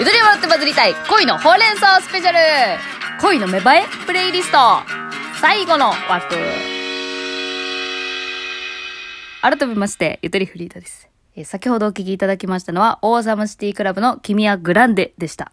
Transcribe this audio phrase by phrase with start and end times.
[0.00, 2.38] ゆとり笑ってバズりたい恋のほうれん草スペシャル
[3.20, 4.56] 恋の芽生えプレイリスト
[5.42, 6.36] 最後の枠
[9.42, 11.10] 改めまして、ゆとりフリーダです。
[11.36, 15.52] えー先ほどお聞きいただきましたのは、オーサムシティクラブの君はグランデでした。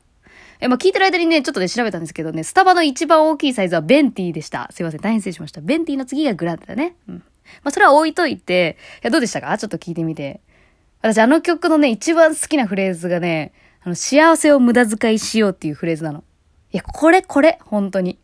[0.61, 4.69] え、まあ、聞いてる間にね、ちょっとね、調べたんですけどね、スタバの一番大きいサイズはベンティでした。
[4.71, 5.59] すいません、大変失礼しました。
[5.59, 6.95] ベンティの次がグランデだね。
[7.09, 7.15] うん。
[7.15, 7.23] ま
[7.65, 9.57] あ、それは置いといて、いや、どうでしたか？
[9.57, 10.39] ちょっと聞いてみて。
[11.01, 13.51] 私、あの曲のね、一番好きなフレーズがね、
[13.87, 16.25] あの、幸せを無駄遣いしようっていうフレーズなの。
[16.73, 18.19] いや、これこれ、本当に。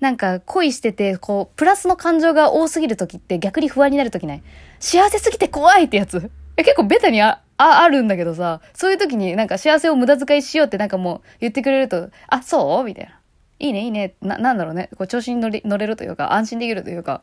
[0.00, 4.42] なんか恋してて、こう、プラスの感情が多すぎる時って逆に不安になる時ない？
[4.80, 6.32] 幸せすぎて怖いってやつ。
[6.56, 12.82] え結構ベタにあ、あ、あるんだけどさ、そういう時になんか幸せを無駄遣いしようってなんかもう言ってくれると、あ、そう？
[12.82, 13.20] みたいな。
[13.60, 14.14] いいね、いいね。
[14.20, 14.90] な、なんだろうね。
[14.98, 17.22] こう調子に乗り、乗れるというか、安心できるというか。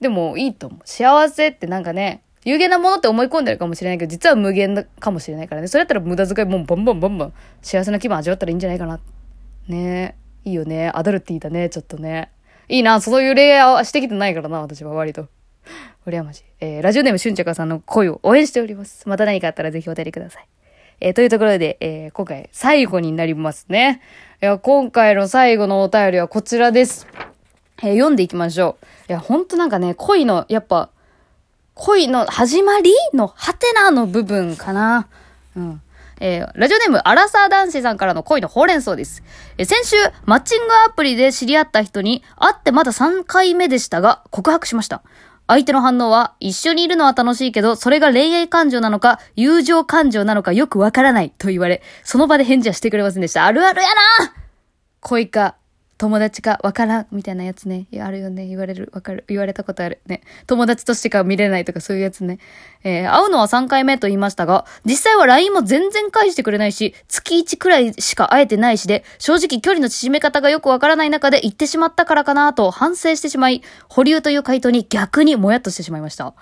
[0.00, 0.80] でもいいと思う。
[0.84, 5.68] 幸せってなんかね、有限なものって思い込んでるかもしれないけど、実は無限かもしれないからね。
[5.68, 9.00] それだったら無駄遣いもうバンバンバンバン幸せな気分味わったらいいんじゃないかな。
[9.68, 10.90] ねいいよね。
[10.94, 12.30] アダルティーだね、ちょっとね。
[12.68, 15.28] いいな、そういう恋愛はしてきてないからな、私は割と。
[16.06, 16.44] 羨ましい。
[16.60, 19.06] えー、ラジオネームしゅんちゃかさんの恋を応援しております。
[19.08, 20.48] また何かあったらぜひお便りください。
[21.00, 24.00] えー、というところで、えー、今回最後になりますね。
[24.40, 27.06] いや、今回の最後のお便りはこちらです。
[27.82, 28.86] えー読んでいきましょう。
[29.10, 30.90] いや、ほんとなんかね、恋の、やっぱ、
[31.78, 35.06] 恋の始まりのハテナの部分かな。
[35.56, 35.80] うん。
[36.20, 39.22] えーラジオネーム、アラサー男子さんからの恋のほうれん草です。
[39.58, 45.02] えー先週、マッチングアプリで知り合った人に、会ってまだ3回目でしたが、告白しました。
[45.46, 53.46] 相手の反応は、一緒にいるのは楽しいけど、それが恋愛感情なのか、友情感情なのかよくわからないと言われ、その場で返事はしてくれませんでした。
[53.46, 54.32] あるあるやな
[55.00, 55.54] 恋か、
[55.98, 57.86] 友達かわからん、みたいなやつね。
[58.00, 58.46] あるよね。
[58.46, 59.24] 言われる、わかる。
[59.26, 60.00] 言われたことある。
[60.06, 60.22] ね。
[60.46, 62.38] 友達としてか見れないとかそういうやつね。
[62.84, 76.34] えー会うのは3回目と言いましたが、実際は LINE も全然返してくれないし、月1くらいしか会えてないしで、正直距離の縮め方がよくわからない中で言ってしまったからかなと反省してしまい、保留という回答に逆にもやっとしてしまいました。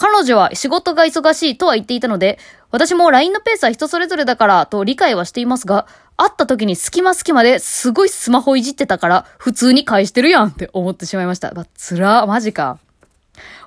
[0.00, 2.38] 彼女は仕事が忙しいとは言っていたので、
[2.70, 5.86] 私も LINE のペースは人それぞれだからと理解はしていますが、
[6.22, 11.52] 会った時に隙間隙間ですごいスマホいじってたから、普通に返してるやんって思ってしまいました。
[11.54, 12.78] まあ、つら、マジか。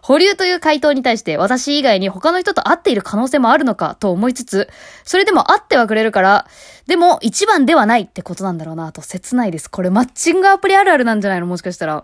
[0.04, 4.70] 保留という回答に対して私以外に他の人と会っている可能性もあるのかと思いつつ、
[5.04, 6.46] それでも会ってはくれるから、
[6.86, 9.72] でも一番ではないってことなんだろうなと切ないです。
[9.72, 11.48] これマッチングアプリあるあるなんじゃないの？
[11.48, 12.04] もしかしたら。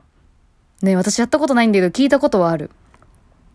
[0.82, 2.72] ね私やったことないんだけど聞いたことはある。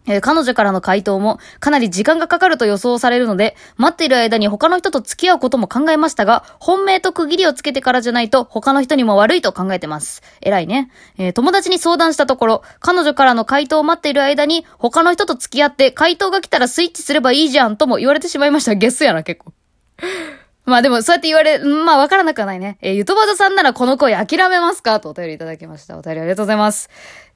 [0.07, 10.23] えー彼女からの回答もかなり時間がかかると予想されるので、待っている間に他の人と付き合うことも考えましたが、本命と区切りをつけてからじゃないと他の人にも悪いと考えてます。
[10.41, 10.91] 偉いね。
[11.19, 18.75] えー友達に相談したところ、彼女からの回答を待っている間に他の人と付き合って回答が来たらスイッチすればいいじゃんとも言われてしまいました。
[18.75, 19.53] ゲスやな、結構。
[20.67, 22.79] まあでも、そうやって言われ、まあわからなくはないね。
[22.81, 24.99] えーゆとばざさんならこの恋諦めますか？
[25.01, 25.99] とお便りいただきました。
[25.99, 26.89] お便りありがとうございます。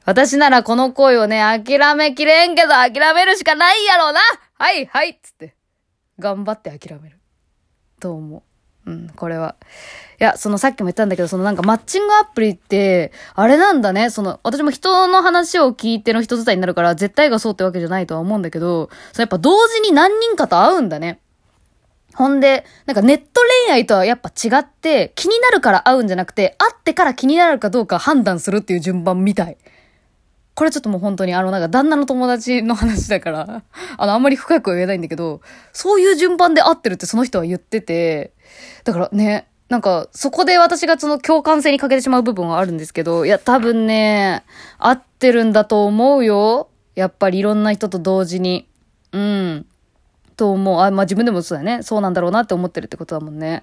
[0.08, 4.20] 私ならこの恋をね、諦めきれんけど諦めるしかないやろうな
[4.54, 5.54] はい、はいつって。
[6.18, 7.18] 頑張って諦める。
[8.00, 8.42] と思
[8.86, 8.90] う。
[8.90, 9.56] うん、これは。
[10.18, 14.08] いや、そのさっきも言ったんだけど、そのなんかマッチングアプリって、あれなんだね。
[14.08, 21.20] その、私も人の話を聞いての人伝いになるから、絶対がそうってわけじゃないとは思うんだけど、そやっぱ同時に何人かと会うんだね。
[22.14, 29.58] ほんで、なんかネット恋愛とはやっぱ違って、気になるから会うんじゃなくて、会ってから気になるかどうか判断するっていう順番みたい。
[30.58, 33.62] これちょっともう本当にあのなんか旦那の友達の話だから、
[33.96, 35.40] あのあんまり深くは言えないんだけど、
[35.72, 38.32] そういう順番で会ってるってその人は言ってて、
[38.82, 44.42] だからね、なんかそこで私がその共感性に欠けてしまう部分はあるんですけど、いや多分ね、
[44.78, 46.70] 合ってるんだと思うよ。
[46.96, 48.66] やっぱりいろんな人と同時に。
[49.12, 49.66] うん。
[50.36, 50.80] と思う。
[50.80, 51.84] あ、まあ自分でもそうだよね。
[51.84, 53.62] そうなんだろうなって思ってるってことだもんね。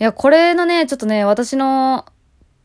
[0.00, 2.06] いや、これのね、ちょっとね、私の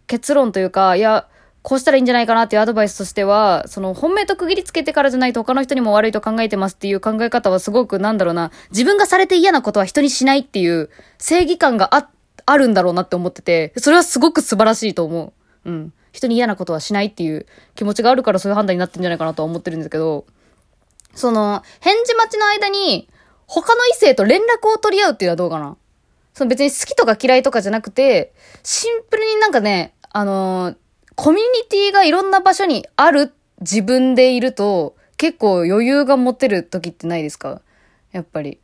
[0.07, 1.27] 結論というか、いや、
[1.61, 12.09] こうしたらいいんじゃないかなっていうアドバイスとしては、その本命と区切りつけてからじゃないと他の人にも悪いと考えてますっていう考え方はすごくなんだろうな、自分がされて嫌なことは人にしないっていう正義感があ、
[12.45, 15.33] あるんだろうなって思ってて、それはすごく素晴らしいと思
[15.65, 15.69] う。
[15.69, 15.93] うん。
[16.11, 17.45] 人に嫌なことはしないっていう
[17.75, 20.25] 気持ちがあるからそういう判断になってるんじゃないかなとは思ってるんですけど、
[21.13, 23.09] その、返事待ちの間に、
[23.45, 25.75] 他の異性と連絡を取り合うっていうのはどうかな
[26.33, 28.33] その別に好きとか嫌いとかじゃなくて、
[28.63, 30.75] シンプルになんかね、あのー
[31.21, 37.61] コミュニティがいろんな場所にある自分でいると、結構余裕が持てる時ってないですか？
[38.13, 38.61] やっぱり。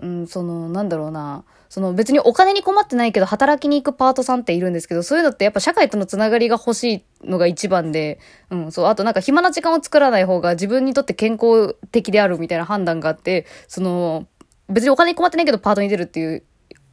[0.00, 1.42] うん、その、なんだろうな。
[1.68, 8.20] その別にお金に困ってないけど働きに行くパートさんっているんですけど、そういうのってやっぱ社会とのつながりが欲しいのが一番で、
[8.50, 14.28] うん、そう、あとなんか暇な時間を作らない方が自分にとって健康的であるみたいな判断があって、その、
[14.68, 16.44] 別にお金に困ってないけどパートに出るっていう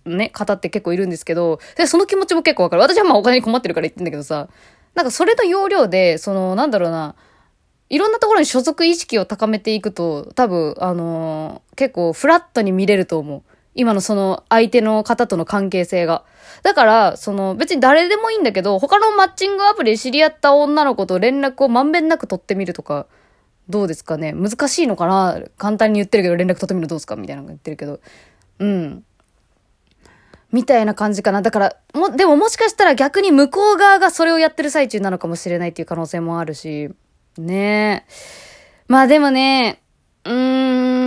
[0.05, 2.81] ね、方って結構いるんですけど、で、その気持ちも結構わかる。
[2.81, 4.47] 私はまあお金に困ってるから言ってんだけどさ、
[4.99, 7.15] なんかそれの要領で、その、なんだろうな、
[7.87, 13.41] いろんなところに所属意識を高めていくと、多分、あのー、結構フラットに見れると思う。
[13.75, 16.25] 今のその相手の方との関係性が。
[16.63, 23.07] だから、その別に誰でもいいんだけど、他のマッチングアプリで知り合った女の子と連絡をまんべんなく取ってみるとか、
[23.69, 27.15] どうですかね難しいのかな簡単に言ってるけど連絡取ってみるどうですか？
[27.15, 28.01] みたいなの言ってるけど。
[28.59, 29.05] うん。
[30.51, 31.41] みたいな感じかな。
[31.41, 36.89] だから、も、でももしかしたら逆に向こう側がそれをやってる最中なのかもしれないっていう可能性もあるし。
[37.37, 38.11] ねえ。
[38.87, 39.81] まあでもね、
[40.25, 40.99] うーん、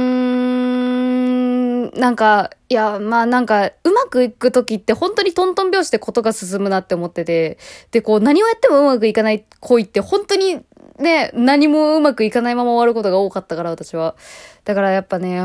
[1.98, 7.58] なんか、いや、まあなんか、うまくいくときって本当にトントン拍子でことが進むなって思ってて、
[7.90, 10.64] で、こう何をやってもうまくいかない恋って本当に
[10.98, 14.14] ね、何もうまくいかないまま終わることが多かったから、私は。
[14.64, 15.40] だからやっぱね、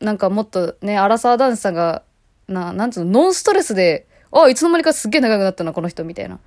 [0.00, 2.02] なんかもっとね、アラサーダンスさんが、
[2.48, 6.38] な、なんつうの、ノンストレスで、あ、いつの間にかすっげえ長くなったな、この人、みたいな。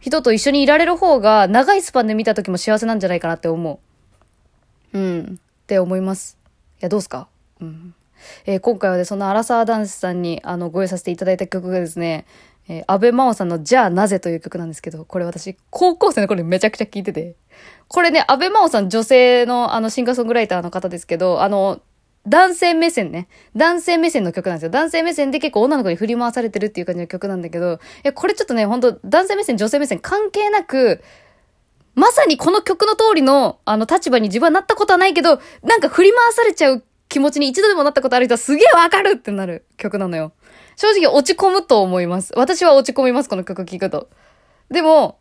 [0.00, 3.80] 人と一緒にいられる方が、長いスパンで見た時も幸せなんじゃないかなって思
[4.92, 4.98] う。
[4.98, 5.40] うん。
[5.40, 6.38] って思います。
[6.80, 7.28] いや、どうすか？
[7.60, 7.94] うん。
[8.46, 12.26] えー、今回はね、そのアラサーダンスさんに、あの、ご用意させていただいた曲がですね、
[12.68, 17.34] えー、安倍真央さんのじゃあなぜという曲なんですけど、これ私、高校生の頃にめちゃくちゃ聴いてて。
[17.88, 21.80] これね、安倍真央さん女性のあのシンガーソングライターの方ですけど、あの、
[22.28, 23.28] 男性目線ね。
[23.56, 24.70] 男性目線の曲なんですよ。
[24.70, 31.02] 男性目線で結構女の子に振り回されてるっていう感じの曲なんだけど、いや、これちょっとね、ほんと男性目線、女性目線関係なく、
[31.94, 40.32] まさにこの曲の通りの、あの、立場に自分はなったことはないけど、なんか振り回されちゃう気持ちに一度でもなったことある人はすげえわかるってなる曲なのよ。
[40.76, 42.32] 正直落ち込むと思います。
[42.36, 44.08] 私は落ち込みます、この曲聴くと。
[44.70, 45.18] でも、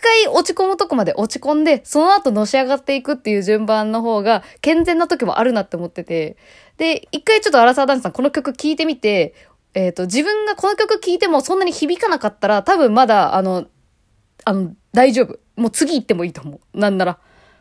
[0.00, 6.36] 回落ち込むとこまで落ち込んで、その後のし上がっていくっていう順番の方が健全な時もあるなって思ってて。
[6.76, 9.34] で、一回ちょっとアラサーダンスさんこの曲聴いてみて、
[9.74, 13.66] えっ、ー、と、自分がこの曲聴いてもそんなに響かなかったら、多分まだ、あの、
[14.44, 15.38] あの、大丈夫。
[15.56, 16.78] もう次行ってもいいと思う。
[16.78, 17.18] なんなら。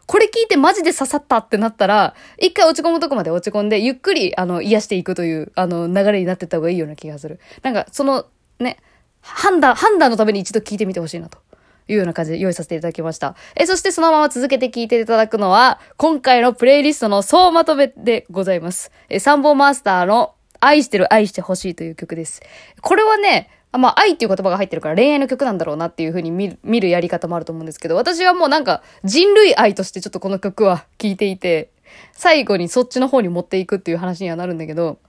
[0.07, 7.39] これ聞いてマジで刺さったってなったら、一回落ち込むとこまで落ち込んで、ゆっくり、あの、癒していくという、あの、流れになってった方がいいような気がする。
[7.61, 8.25] なんか、その、
[8.59, 8.77] ね、
[9.21, 11.37] 判断、判断のために一度聞いてみてほしいなと。
[11.89, 13.35] いうような感じで用意させていただきました。
[13.55, 18.91] え、そしてそのまま続けて聞いていただくのは、今回のプレイリストの総まとめでございます。
[19.09, 22.41] え、サンボマスターの愛してる愛してほしいという曲です。
[22.81, 31.71] これはね、まあ、愛っていう言葉が入ってるから恋愛の曲なんだろうなっていう風に見る、見るやり方もあると思うんですけど、私はもうなんか人類愛としてちょっとこの曲は聴いていて、
[32.13, 34.99] 最後にそっちの方に持っていくっていう話にはなるんだけど、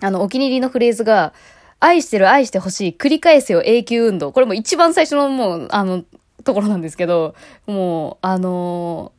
[0.00, 1.32] あの、お気に入りのフレーズが、
[1.80, 4.32] 愛してる愛してほしい、繰り返せよ永久運動。
[4.32, 6.04] これも一番最初のもう、あの、
[6.44, 7.34] ところなんですけど、
[7.66, 9.12] もう、あの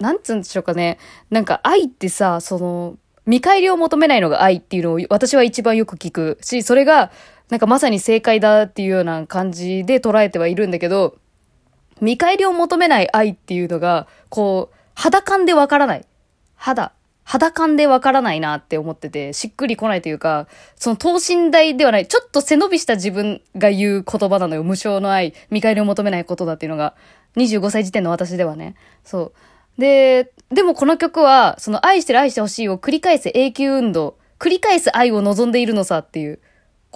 [0.00, 0.98] なんつうんでしょうかね。
[1.30, 7.10] なんか愛ってさ、その、見返りを求めないのが愛っていうのを私は一番よく聞くし、それが、
[7.48, 11.16] なんかまさに正解だっていうような感じで捉えてはいるんだけど、
[12.00, 16.04] 見返りを求めない愛っていうのが、こう、肌感でわからない。
[16.56, 16.92] 肌。
[17.26, 20.46] 肌感でわからないなって思ってて、しっくりこないというか、
[20.76, 24.62] その等身大ではない、ちょっと背伸びした自分が言う言葉なのよ。
[24.62, 26.94] 無償の愛、見返りを求めないことだっていうのが、
[27.36, 28.76] 25歳時点の私ではね。
[29.04, 29.32] そ
[29.76, 29.80] う。
[29.80, 36.38] で、でもこの曲は、その愛してる愛してほしいを繰り返す永久運動、繰り返す愛を望んでいるのさっていう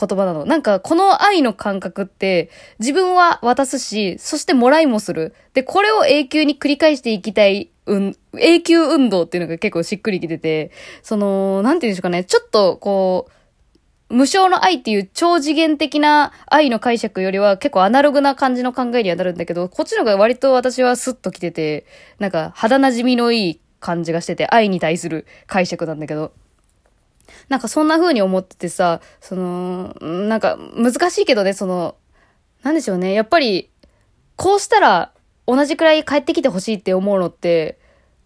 [0.01, 0.45] 言葉なの。
[0.47, 5.35] なんかこの愛の感覚って自分は渡すし、そしてもらいもする。
[5.53, 10.71] で、これを永久に繰り返していきたいうん、永久運動っていうのが結構しっくりきてて、
[11.03, 21.87] その、なんて言うんでしょうかね、ちょっとこう、無償の愛っていう超次元的な愛の解釈よりは結構アナログな感じの考えにはなるんだけど、こっちの方が割と私はスッと来てて、
[22.19, 26.33] なんか肌馴染みのいい感じがしてて、愛に対する解釈なんだけど。
[27.49, 31.97] なんかそんな風に思っててさ、その、なんか難しいけどね、その、
[32.63, 33.13] なんでしょうね。
[33.13, 33.71] やっぱり、
[34.37, 35.13] こうしたら
[35.47, 37.79] 同じくらい帰ってきてほしいって思うのって、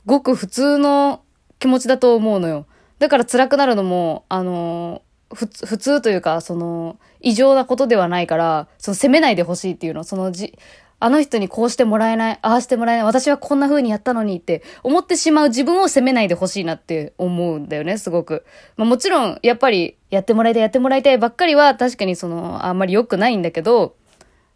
[0.07, 1.23] ごく普通の
[1.59, 2.67] 気持ちだと思うのよ。
[2.99, 5.03] だから辛くなるのも、あの、
[5.35, 10.59] 普通というか、その、異常なことではないから、その責めないでほしいっていうの、そのじ、
[11.05, 18.47] あの人にこうしてもらえない、ああしてもらえない、私はこんな風にやったのにって思ってしまう自分を責めないでほしいなって思うんだよね、すごく。
[18.79, 23.97] まあもちろん、やっぱり、やってもらいたい、やってもらいたいばっかりは確かにその、あんまり良くないんだけど、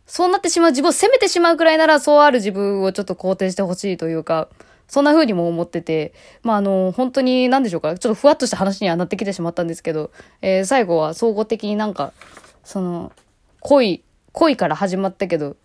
[0.07, 4.49] そうなってしまう自分を責めてしまうくらいなら、そうある自分をちょっと肯定してほしいというか、
[4.87, 12.15] そんな風にも思ってて、まあ、あの、本当に何でしょうか、ちょっとふわっとした話にはなってきてしまったんですけど、えー、最後は総合的になんか、
[12.65, 13.13] その、
[13.61, 14.03] 恋、
[14.33, 15.57] 恋から始まったけど、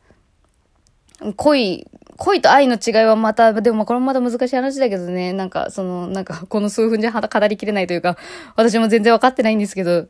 [1.35, 1.87] 恋、
[2.17, 8.17] 恋と愛の違いはまた、でもこれもまた難しい話だけどね、なんか、その、なんか、この数分じゃ語りきれないというか、
[8.55, 10.07] 私も全然わかってないんですけど、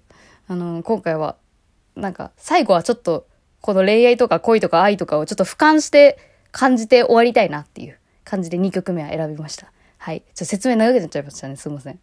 [0.48, 1.38] あの、今回は、
[1.96, 3.28] なんか、最後はちょっと、
[3.62, 6.18] この恋愛とか恋とか愛とかをちょっと俯瞰して
[6.52, 9.72] 感じて終わりたいなっていう感じで2曲目は選びました。
[9.98, 10.20] はい。
[10.20, 11.56] ちょっと説明長くなっちゃいましたね。
[11.56, 12.00] すいません。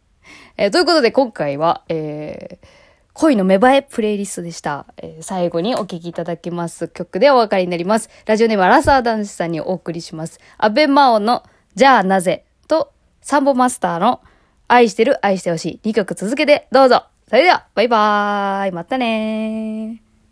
[0.57, 2.67] えーということで今回は、えー、
[3.15, 4.87] 恋の芽生えプレイリストでした。
[4.97, 8.09] えー最後にお聴きいただきます曲でお別れになります。
[8.27, 10.41] ラジオネームアラサー男子さんにお送りします。
[10.59, 11.43] アベマオの
[11.75, 14.21] じゃあなぜとサンボマスターの
[14.69, 17.05] 愛してる愛してほしい2曲続けてどうぞ。
[17.29, 18.73] それでは、バイバーイ。
[18.73, 20.10] またねー。